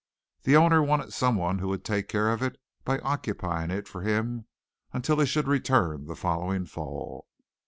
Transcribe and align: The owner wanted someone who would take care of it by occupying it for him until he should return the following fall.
The 0.41 0.55
owner 0.55 0.81
wanted 0.81 1.13
someone 1.13 1.59
who 1.59 1.67
would 1.67 1.85
take 1.85 2.07
care 2.07 2.33
of 2.33 2.41
it 2.41 2.59
by 2.83 2.97
occupying 3.01 3.69
it 3.69 3.87
for 3.87 4.01
him 4.01 4.47
until 4.93 5.19
he 5.19 5.27
should 5.27 5.47
return 5.47 6.07
the 6.07 6.15
following 6.15 6.65
fall. 6.65 7.27